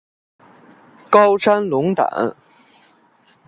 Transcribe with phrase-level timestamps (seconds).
[1.11, 2.35] 高山龙胆